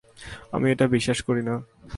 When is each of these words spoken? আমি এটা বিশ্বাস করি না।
আমি 0.51 0.71
এটা 0.71 0.85
বিশ্বাস 0.87 1.19
করি 1.21 1.41
না। 1.43 1.55